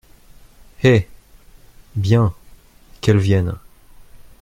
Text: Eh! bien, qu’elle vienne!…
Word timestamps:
Eh! 0.83 1.07
bien, 1.95 2.33
qu’elle 3.01 3.19
vienne!… 3.19 3.53